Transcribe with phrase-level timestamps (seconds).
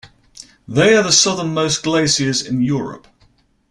[0.67, 3.05] They are the southernmost glaciers in Europe.